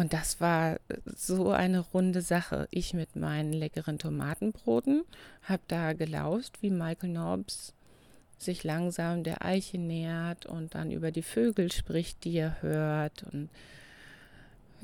Und 0.00 0.14
das 0.14 0.40
war 0.40 0.80
so 1.04 1.50
eine 1.50 1.80
runde 1.80 2.22
Sache. 2.22 2.68
Ich 2.70 2.94
mit 2.94 3.16
meinen 3.16 3.52
leckeren 3.52 3.98
Tomatenbroten 3.98 5.04
habe 5.42 5.60
da 5.68 5.92
gelauscht, 5.92 6.56
wie 6.62 6.70
Michael 6.70 7.10
Nobbs 7.10 7.74
sich 8.38 8.64
langsam 8.64 9.24
der 9.24 9.44
Eiche 9.44 9.76
nähert 9.76 10.46
und 10.46 10.74
dann 10.74 10.90
über 10.90 11.10
die 11.10 11.20
Vögel 11.20 11.70
spricht, 11.70 12.24
die 12.24 12.38
er 12.38 12.62
hört 12.62 13.24
und 13.24 13.50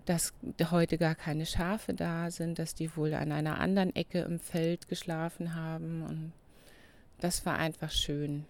dass 0.05 0.35
heute 0.71 0.99
gar 0.99 1.15
keine 1.15 1.47
Schafe 1.47 1.95
da 1.95 2.31
sind, 2.31 2.59
dass 2.59 2.75
die 2.75 2.95
wohl 2.95 3.15
an 3.15 3.33
einer 3.33 3.59
anderen 3.59 3.97
Ecke 3.97 4.21
im 4.21 4.39
Feld 4.39 4.87
geschlafen 4.87 5.55
haben 5.55 6.03
und 6.03 6.33
das 7.23 7.47
war 7.47 7.57
einfach 7.57 7.91
schön. 7.91 8.45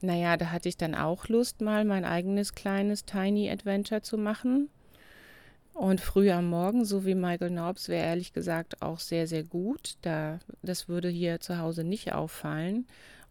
Naja, 0.00 0.36
da 0.36 0.50
hatte 0.50 0.68
ich 0.68 0.76
dann 0.76 0.96
auch 0.96 1.28
Lust, 1.28 1.60
mal 1.60 1.84
mein 1.84 2.04
eigenes 2.04 2.56
kleines 2.56 3.04
Tiny 3.04 3.48
Adventure 3.48 4.02
zu 4.02 4.18
machen. 4.18 4.68
Und 5.74 6.00
früh 6.00 6.30
am 6.30 6.48
Morgen, 6.48 6.84
so 6.84 7.04
wie 7.04 7.14
Michael 7.14 7.50
Norbs, 7.50 7.88
wäre 7.88 8.06
ehrlich 8.06 8.32
gesagt 8.32 8.80
auch 8.80 9.00
sehr, 9.00 9.26
sehr 9.26 9.42
gut. 9.42 9.96
Da, 10.02 10.38
das 10.62 10.88
würde 10.88 11.08
hier 11.08 11.40
zu 11.40 11.58
Hause 11.58 11.84
nicht 11.84 12.12
auffallen. 12.12 12.86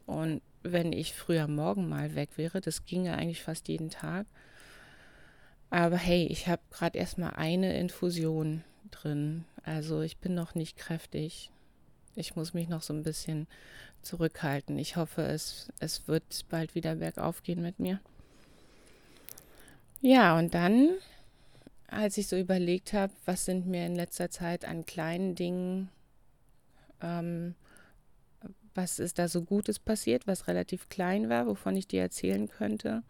Und 0.05 0.41
wenn 0.63 0.93
ich 0.93 1.13
früher 1.13 1.47
morgen 1.47 1.89
mal 1.89 2.15
weg 2.15 2.29
wäre. 2.38 2.62
Das 2.62 2.85
ginge 2.85 3.15
eigentlich 3.15 3.43
fast 3.43 3.67
jeden 3.67 3.89
Tag. 3.89 4.25
Aber 5.69 5.97
hey, 5.97 6.25
ich 6.27 6.47
habe 6.47 6.62
gerade 6.71 6.97
erstmal 6.97 7.31
eine 7.31 7.77
Infusion 7.77 8.63
drin. 8.91 9.45
Also 9.63 10.01
ich 10.01 10.17
bin 10.17 10.33
noch 10.33 10.55
nicht 10.55 10.77
kräftig. 10.77 11.51
Ich 12.15 12.35
muss 12.35 12.53
mich 12.53 12.69
noch 12.69 12.81
so 12.81 12.93
ein 12.93 13.03
bisschen 13.03 13.47
zurückhalten. 14.01 14.77
Ich 14.77 14.95
hoffe, 14.95 15.23
es, 15.23 15.71
es 15.79 16.07
wird 16.07 16.23
bald 16.50 16.75
wieder 16.75 16.95
bergauf 16.95 17.43
gehen 17.43 17.62
mit 17.62 17.79
mir. 17.79 18.00
Ja, 20.01 20.38
und 20.38 20.53
dann, 20.53 20.89
als 21.93 22.17
ich 22.17 22.27
so 22.27 22.38
überlegt 22.38 22.93
habe, 22.93 23.13
was 23.25 23.45
sind 23.45 23.67
mir 23.67 23.85
in 23.85 23.95
letzter 23.95 24.29
Zeit 24.29 24.65
an 24.65 24.85
kleinen 24.85 25.35
Dingen 25.35 25.89
ähm, 27.01 27.55
was 28.75 29.00
ist 29.00 29.19
da 29.19 29.27
so 29.27 29.43
Gutes 29.43 29.79
passiert, 29.79 30.27
was 30.27 30.47
relativ 30.47 30.89
klein 30.89 31.29
war, 31.29 31.47
wovon 31.47 31.75
ich 31.75 31.88
dir 31.88 32.01
erzählen 32.01 32.47
könnte. 32.47 33.03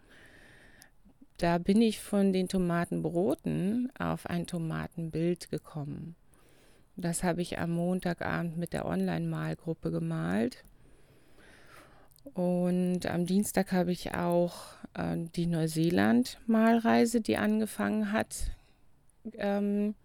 Da 1.37 1.57
bin 1.57 1.81
ich 1.81 1.99
von 1.99 2.33
den 2.33 2.47
Tomatenbroten 2.47 3.91
auf 3.97 4.27
ein 4.27 4.45
Tomatenbild 4.45 5.49
gekommen. 5.49 6.15
Das 6.95 7.23
habe 7.23 7.41
ich 7.41 7.57
am 7.57 7.71
Montagabend 7.71 8.57
mit 8.57 8.73
der 8.73 8.85
Online-Malgruppe 8.85 9.89
gemalt. 9.89 10.63
Und 12.33 13.05
am 13.07 13.25
Dienstag 13.25 13.71
habe 13.71 13.91
ich 13.91 14.13
auch 14.13 14.55
äh, 14.93 15.17
die 15.35 15.47
Neuseeland-Malreise, 15.47 17.19
die 17.19 17.37
angefangen 17.37 18.11
hat, 18.11 18.51
ähm, 19.37 19.95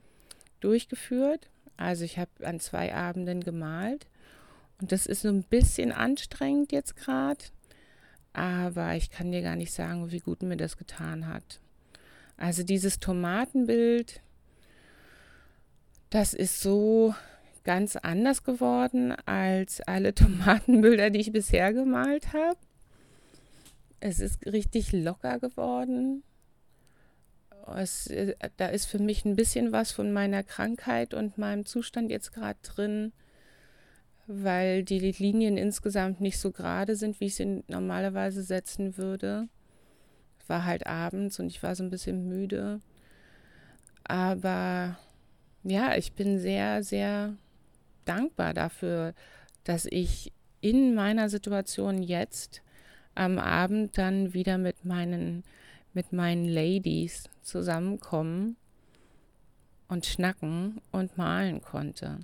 durchgeführt. 0.61 1.49
Also 1.77 2.05
ich 2.05 2.19
habe 2.19 2.31
an 2.43 2.61
zwei 2.61 2.95
Abenden 2.95 3.43
gemalt. 3.43 4.07
Und 4.81 4.93
das 4.93 5.07
ist 5.07 5.23
so 5.23 5.29
ein 5.29 5.43
bisschen 5.43 5.93
anstrengend 5.93 6.73
jetzt 6.73 6.97
gerade, 6.97 7.45
aber 8.33 8.95
ich 8.95 9.11
kann 9.11 9.33
dir 9.33 9.43
gar 9.43 9.57
nicht 9.57 9.73
sagen, 9.73 10.13
wie 10.13 10.21
gut 10.21 10.43
mir 10.43 10.57
das 10.57 10.77
getan 10.77 11.27
hat. 11.27 11.61
Also 12.37 12.63
dieses 12.63 13.01
Tomatenbild, 13.01 14.21
das 16.11 16.35
ist 16.35 16.61
so 16.61 17.15
ganz 17.65 17.97
anders 17.97 18.45
geworden 18.45 19.13
als 19.27 19.81
alle 19.81 20.15
Tomatenbilder, 20.15 21.11
die 21.11 21.21
ich 21.21 21.33
bisher 21.33 21.73
gemalt 21.73 22.33
habe. 22.33 22.59
Es 24.01 24.21
ist 24.21 24.47
richtig 24.47 24.93
locker 24.93 25.41
geworden. 25.41 26.23
Es, 27.77 28.07
äh, 28.09 28.35
da 28.57 28.67
ist 28.67 28.87
für 28.87 28.99
mich 28.99 29.25
ein 29.25 29.37
bisschen 29.37 29.73
was 29.73 29.93
von 29.93 30.13
meiner 30.13 30.43
Krankheit 30.43 31.15
und 31.15 31.39
meinem 31.39 31.67
Zustand 31.67 32.11
jetzt 32.11 32.33
gerade 32.33 32.59
drin 32.63 33.13
weil 34.29 34.85
die 34.85 34.99
Linien 34.99 35.57
insgesamt 35.57 36.21
nicht 36.21 36.39
so 36.39 36.53
gerade 36.53 36.97
sind, 36.97 37.19
wie 37.19 37.27
ich 37.27 37.35
sie 37.35 37.65
normalerweise 37.67 38.43
setzen 38.43 38.99
würde. 38.99 39.49
Es 40.39 40.49
war 40.51 40.67
halt 40.67 40.87
abends 40.87 41.41
und 41.41 41.47
ich 41.47 41.63
war 41.63 41.75
so 41.75 41.83
ein 41.83 41.91
bisschen 41.91 42.29
müde. 42.29 42.81
Aber 44.05 44.99
ja, 45.65 45.97
ich 45.97 46.13
bin 46.13 46.39
sehr, 46.39 46.83
sehr 46.83 47.37
dankbar 48.05 48.53
dafür, 48.53 49.15
dass 49.65 49.87
ich 49.87 50.33
in 50.61 50.95
meiner 50.95 51.31
Situation 51.31 52.03
jetzt 52.03 52.63
am 53.15 53.39
Abend 53.39 53.97
dann 53.97 54.35
wieder 54.35 54.59
mit 54.59 54.85
meinen, 54.85 55.43
mit 55.95 56.13
meinen 56.13 56.45
Ladies 56.45 57.31
zusammenkommen 57.49 58.57
und 59.89 60.07
schnacken 60.07 60.81
und 60.93 61.17
malen 61.17 61.63
konnte. 61.63 62.21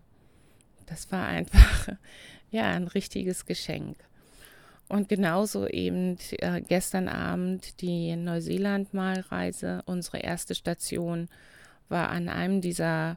Das 0.87 1.11
war 1.11 1.27
einfach 1.27 1.89
ja 2.51 2.71
ein 2.71 2.87
richtiges 2.87 3.47
Geschenk. 3.47 3.97
Und 4.89 5.09
genauso 5.09 5.67
eben 5.67 6.19
äh, 6.39 6.61
gestern 6.61 7.09
Abend 7.09 7.81
die 7.81 8.15
Neuseeland-Malreise. 8.17 9.83
Unsere 9.87 10.19
erste 10.19 10.55
Station 10.55 11.29
war 11.89 12.11
an 12.11 12.29
einem 12.29 12.61
dieser 12.61 13.17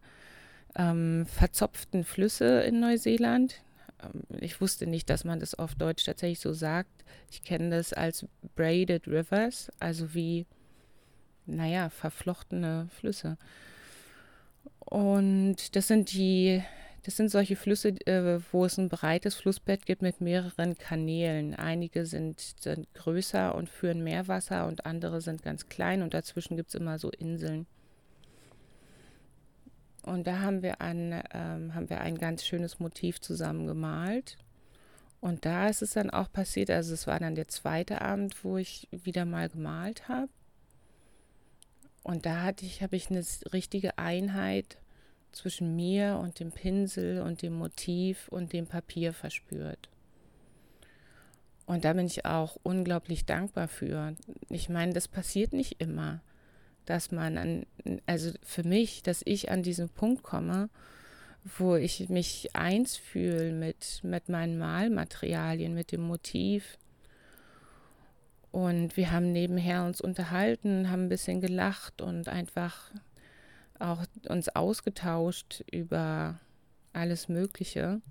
ähm, 0.76 1.26
verzopften 1.26 2.06
Flüsse 2.06 2.62
in 2.62 2.80
Neuseeland. 2.80 3.62
Ähm, 4.02 4.24
ich 4.40 4.62
wusste 4.62 4.88
nicht, 4.88 5.10
dass 5.10 5.26
man 5.26 5.40
das 5.40 5.56
auf 5.56 5.76
Deutsch 5.76 6.06
tatsächlich 6.06 6.40
so 6.40 6.54
sagt. 6.54 7.04
Ich 7.30 7.44
kenne 7.44 7.70
das 7.72 7.92
als 7.92 8.26
Braided 8.56 9.08
Rivers, 9.08 9.70
also 9.80 10.14
wie, 10.14 10.46
naja, 11.48 11.89
verflochtene 11.89 12.88
Flüsse. 12.89 13.38
Und 14.80 15.75
das 15.75 15.88
sind 15.88 16.13
die 16.13 16.62
das 17.08 17.16
sind 17.16 17.30
solche 17.30 17.56
Flüsse, 17.56 17.92
äh, 18.06 18.42
wo 18.51 18.66
es 18.66 18.77
ein 18.77 18.89
breites 18.89 19.36
Flussbett 19.36 19.86
gibt 19.86 20.01
mit 20.01 20.20
mehreren 20.20 20.77
Kanälen. 20.77 21.56
Einige 21.56 22.06
sind, 22.06 22.42
sind 22.60 22.94
größer 22.96 23.56
und 23.56 23.70
führen 23.70 24.04
mehr 24.04 24.27
Wasser 24.27 24.68
und 24.68 24.86
andere 24.86 25.22
sind 25.22 25.42
ganz 25.42 25.70
klein 25.70 26.01
und 26.01 26.13
dazwischen 26.13 26.58
gibt 26.58 26.68
es 26.68 26.75
immer 26.75 27.00
so 27.00 27.10
Inseln. 27.12 27.66
Und 30.04 30.27
da 30.27 30.39
haben 30.39 30.62
wir, 30.62 30.82
ein, 30.82 31.13
ähm, 31.34 31.74
haben 31.74 31.89
wir 31.89 32.01
ein 32.01 32.18
ganz 32.18 32.46
schönes 32.46 32.80
Motiv 32.80 33.22
zusammen 33.22 33.68
gemalt. 33.68 34.38
Und 35.22 35.46
da 35.46 35.70
ist 35.70 35.82
es 35.82 35.92
dann 35.92 36.10
auch 36.10 36.30
passiert, 36.30 36.70
also 36.70 36.94
es 36.94 37.08
war 37.08 37.22
dann 37.22 37.36
der 37.36 37.48
zweite 37.48 38.01
Abend, 38.01 38.44
wo 38.44 38.58
ich 38.58 38.89
wieder 38.92 39.24
mal 39.24 39.48
gemalt 39.48 40.10
habe. 40.10 40.27
Und 42.08 42.26
da 42.26 42.42
hatte 42.42 42.66
ich, 42.66 42.82
habe 42.82 42.96
ich 42.96 43.10
eine 43.10 43.22
richtige 43.52 43.98
Einheit 43.98 44.78
zwischen 45.34 45.76
mir 45.76 46.18
und 46.24 46.40
dem 46.40 46.54
Pinsel 46.54 47.22
und 47.22 47.42
dem 47.42 47.52
Motiv 47.52 48.30
und 48.30 48.54
dem 48.54 48.66
Papier 48.66 49.12
verspürt. 49.12 49.90
Und 51.66 51.84
da 51.84 51.92
bin 51.92 52.06
ich 52.06 52.24
auch 52.24 52.56
unglaublich 52.64 53.26
dankbar 53.26 53.68
für. 53.68 54.16
Ich 54.48 54.70
meine, 54.70 54.94
das 54.94 55.10
passiert 55.10 55.52
nicht 55.52 55.82
immer, 55.82 56.22
dass 56.86 57.12
man 57.12 57.38
an, 57.38 57.66
also 58.06 58.32
für 58.42 58.64
mich, 58.64 59.04
dass 59.04 59.22
ich 59.26 59.52
an 59.52 59.62
diesen 59.62 59.90
Punkt 59.90 60.24
komme, 60.24 60.70
wo 61.58 61.76
ich 61.76 62.08
mich 62.08 62.56
eins 62.56 62.96
fühle 62.96 63.52
mit, 63.52 64.00
mit 64.04 64.30
meinen 64.30 64.58
Malmaterialien, 64.58 65.74
mit 65.74 65.92
dem 65.92 66.04
Motiv. 66.04 66.78
Und 68.51 68.98
wir 68.98 69.12
haben 69.12 69.32
nebenher 69.32 69.84
uns 69.84 70.01
unterhalten, 70.01 70.89
haben 70.89 71.04
ein 71.04 71.10
bisschen 71.10 71.42
gelacht 71.42 72.01
und 72.01 72.27
einfach 72.27 72.92
auch 73.80 74.04
uns 74.30 74.50
ausgetauscht 74.50 75.63
über 75.72 76.39
alles 76.94 77.30
Mögliche. 77.30 78.01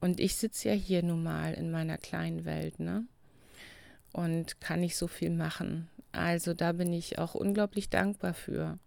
Und 0.00 0.20
ich 0.20 0.36
sitze 0.36 0.70
ja 0.70 0.74
hier 0.74 1.02
nun 1.02 1.22
mal 1.22 1.54
in 1.54 1.70
meiner 1.70 1.96
kleinen 1.96 2.44
Welt, 2.44 2.80
ne? 2.80 3.06
Und 4.12 4.60
kann 4.60 4.80
nicht 4.80 4.96
so 4.96 5.06
viel 5.06 5.30
machen. 5.30 5.88
Also 6.10 6.52
da 6.52 6.72
bin 6.72 6.92
ich 6.92 7.18
auch 7.18 7.34
unglaublich 7.34 7.88
dankbar 7.88 8.34
für. 8.34 8.78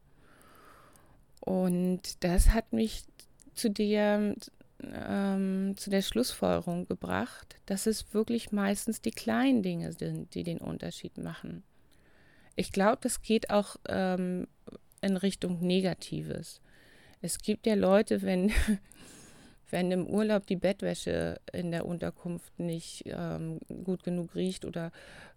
Und 1.40 2.24
das 2.24 2.52
hat 2.52 2.74
mich 2.74 3.04
zu 3.56 3.72
der, 3.72 4.36
ähm, 4.84 5.76
zu 5.78 5.90
der 5.90 6.02
Schlussfolgerung 6.02 6.88
gebracht, 6.88 7.56
dass 7.66 7.86
es 7.86 8.14
wirklich 8.14 8.52
meistens 8.52 9.02
die 9.02 9.12
kleinen 9.12 9.64
Dinge 9.64 9.94
sind, 9.94 10.34
die 10.36 10.44
den 10.44 10.60
Unterschied 10.60 11.18
machen. 11.18 11.64
Ich 12.56 12.72
glaube, 12.72 13.00
das 13.02 13.22
geht 13.22 13.50
auch 13.50 13.76
ähm, 13.88 14.48
in 15.02 15.18
Richtung 15.18 15.60
Negatives. 15.62 16.62
Es 17.22 17.40
gibt 17.40 17.66
ja 17.66 17.76
Leute, 17.76 18.22
wenn, 18.22 18.52
wenn 19.70 19.92
im 19.92 20.08
Urlaub 20.08 20.48
die 20.48 20.56
Bettwäsche 20.56 21.40
in 21.52 21.72
der 21.72 21.86
Unterkunft 21.86 22.58
nicht 22.60 23.04
ähm, 23.08 23.60
gut 23.84 24.04
genug 24.04 24.36
riecht 24.36 24.66
oder 24.66 24.92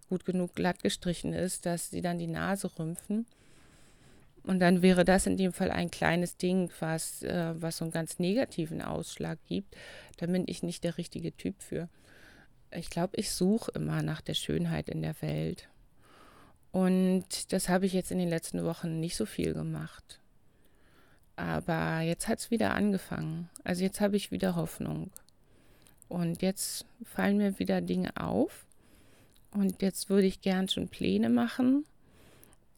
gut 0.07 0.25
genug 0.25 0.55
glatt 0.55 0.81
gestrichen 0.81 1.33
ist, 1.33 1.65
dass 1.65 1.89
sie 1.89 2.01
dann 2.01 2.17
die 2.17 2.27
Nase 2.27 2.69
rümpfen. 2.79 3.25
Und 4.49 4.57
dann 4.61 4.81
wäre 4.81 5.05
das 5.05 5.27
in 5.27 5.37
dem 5.37 5.53
Fall 5.53 5.69
ein 5.69 5.91
kleines 5.91 6.35
Ding, 6.35 6.71
was, 6.79 7.21
äh, 7.21 7.53
was 7.61 7.77
so 7.77 7.85
einen 7.85 7.91
ganz 7.91 8.17
negativen 8.17 8.81
Ausschlag 8.81 9.37
gibt. 9.45 9.75
Da 10.17 10.25
bin 10.25 10.45
ich 10.47 10.63
nicht 10.63 10.83
der 10.83 10.97
richtige 10.97 11.37
Typ 11.37 11.61
für. 11.61 11.87
Ich 12.71 12.89
glaube, 12.89 13.15
ich 13.17 13.29
suche 13.29 13.69
immer 13.75 14.01
nach 14.01 14.21
der 14.21 14.33
Schönheit 14.33 14.89
in 14.89 15.03
der 15.03 15.21
Welt. 15.21 15.69
Und 16.71 17.53
das 17.53 17.69
habe 17.69 17.85
ich 17.85 17.93
jetzt 17.93 18.09
in 18.09 18.17
den 18.17 18.27
letzten 18.27 18.63
Wochen 18.63 18.99
nicht 18.99 19.17
so 19.17 19.27
viel 19.27 19.53
gemacht. 19.53 20.19
Aber 21.35 21.99
jetzt 21.99 22.27
hat 22.27 22.39
es 22.39 22.49
wieder 22.49 22.73
angefangen. 22.73 23.51
Also 23.63 23.83
jetzt 23.83 24.01
habe 24.01 24.17
ich 24.17 24.31
wieder 24.31 24.55
Hoffnung. 24.55 25.11
Und 26.07 26.41
jetzt 26.41 26.87
fallen 27.03 27.37
mir 27.37 27.59
wieder 27.59 27.81
Dinge 27.81 28.17
auf. 28.17 28.65
Und 29.51 29.83
jetzt 29.83 30.09
würde 30.09 30.25
ich 30.25 30.41
gern 30.41 30.67
schon 30.67 30.87
Pläne 30.87 31.29
machen. 31.29 31.85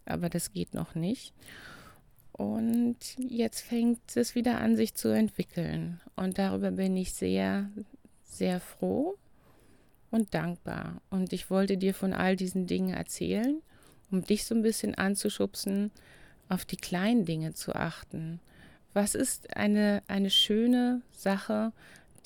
Aber 0.06 0.30
das 0.30 0.52
geht 0.52 0.74
noch 0.74 0.96
nicht. 0.96 1.34
Und 2.32 2.98
jetzt 3.18 3.62
fängt 3.62 4.16
es 4.16 4.36
wieder 4.36 4.60
an, 4.60 4.76
sich 4.76 4.96
zu 4.96 5.10
entwickeln. 5.10 6.00
Und 6.16 6.38
darüber 6.38 6.72
bin 6.72 6.98
ich 6.98 7.14
sehr, 7.14 7.70
sehr 8.24 8.60
froh 8.60 9.16
und 10.10 10.34
dankbar. 10.34 11.02
Und 11.10 11.34
ich 11.34 11.50
wollte 11.50 11.78
dir 11.78 11.94
von 11.94 12.14
all 12.14 12.36
diesen 12.36 12.68
Dingen 12.68 12.94
erzählen 12.94 13.62
um 14.12 14.24
dich 14.24 14.46
so 14.46 14.54
ein 14.54 14.62
bisschen 14.62 14.96
anzuschubsen, 14.96 15.92
auf 16.50 16.66
die 16.66 16.78
kleinen 16.78 17.26
Dinge 17.26 17.54
zu 17.54 17.74
achten. 17.74 18.40
Was 18.94 19.16
ist 19.16 19.56
eine, 19.56 20.04
eine 20.08 20.30
schöne 20.30 21.02
Sache, 21.12 21.72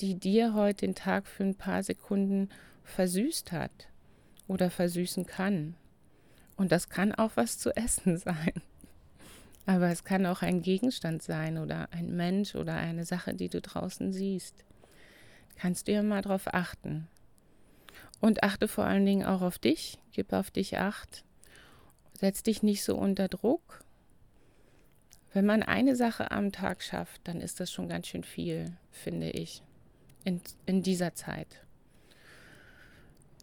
die 0.00 0.16
dir 0.16 0.54
heute 0.54 0.86
den 0.86 0.94
Tag 0.94 1.26
für 1.26 1.44
ein 1.44 1.54
paar 1.54 1.82
Sekunden 1.82 2.48
versüßt 2.82 3.52
hat 3.52 3.88
oder 4.48 4.70
versüßen 4.70 5.26
kann? 5.26 5.74
Und 6.56 6.72
das 6.72 6.88
kann 6.88 7.14
auch 7.14 7.32
was 7.34 7.58
zu 7.58 7.74
essen 7.76 8.16
sein. 8.18 8.52
Aber 9.66 9.88
es 9.90 10.04
kann 10.04 10.26
auch 10.26 10.42
ein 10.42 10.62
Gegenstand 10.62 11.22
sein 11.22 11.58
oder 11.58 11.88
ein 11.92 12.14
Mensch 12.16 12.54
oder 12.54 12.74
eine 12.74 13.04
Sache, 13.04 13.34
die 13.34 13.48
du 13.48 13.60
draußen 13.60 14.12
siehst. 14.12 14.64
Kannst 15.56 15.88
du 15.88 15.92
ja 15.92 16.02
mal 16.02 16.22
drauf 16.22 16.54
achten. 16.54 17.08
Und 18.20 18.42
achte 18.42 18.68
vor 18.68 18.84
allen 18.84 19.04
Dingen 19.04 19.26
auch 19.26 19.42
auf 19.42 19.58
dich, 19.58 19.98
gib 20.12 20.32
auf 20.32 20.50
dich 20.50 20.78
acht 20.78 21.24
Setz 22.18 22.42
dich 22.42 22.62
nicht 22.62 22.82
so 22.82 22.96
unter 22.96 23.28
Druck. 23.28 23.84
Wenn 25.34 25.44
man 25.44 25.62
eine 25.62 25.96
Sache 25.96 26.30
am 26.30 26.50
Tag 26.50 26.82
schafft, 26.82 27.20
dann 27.28 27.42
ist 27.42 27.60
das 27.60 27.70
schon 27.70 27.88
ganz 27.88 28.06
schön 28.06 28.24
viel, 28.24 28.72
finde 28.90 29.30
ich, 29.30 29.62
in, 30.24 30.40
in 30.64 30.82
dieser 30.82 31.14
Zeit. 31.14 31.65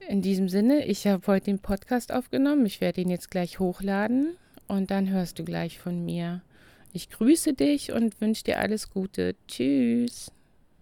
In 0.09 0.21
diesem 0.21 0.49
Sinne, 0.49 0.85
ich 0.85 1.07
habe 1.07 1.25
heute 1.27 1.45
den 1.45 1.59
Podcast 1.59 2.11
aufgenommen. 2.11 2.65
Ich 2.65 2.81
werde 2.81 3.01
ihn 3.01 3.09
jetzt 3.09 3.31
gleich 3.31 3.59
hochladen 3.59 4.35
und 4.67 4.91
dann 4.91 5.09
hörst 5.09 5.39
du 5.39 5.45
gleich 5.45 5.79
von 5.79 6.03
mir. 6.03 6.41
Ich 6.91 7.09
grüße 7.09 7.53
dich 7.53 7.91
und 7.93 8.19
wünsche 8.19 8.43
dir 8.43 8.59
alles 8.59 8.89
Gute. 8.89 9.35
Tschüss. 9.47 10.31